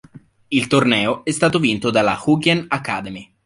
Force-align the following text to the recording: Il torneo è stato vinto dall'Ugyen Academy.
Il 0.47 0.65
torneo 0.65 1.23
è 1.23 1.29
stato 1.29 1.59
vinto 1.59 1.91
dall'Ugyen 1.91 2.65
Academy. 2.69 3.31